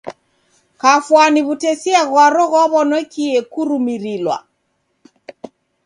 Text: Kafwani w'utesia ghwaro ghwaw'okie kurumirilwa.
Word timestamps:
Kafwani 0.81 1.39
w'utesia 1.45 2.01
ghwaro 2.09 2.43
ghwaw'okie 2.51 3.37
kurumirilwa. 3.51 4.37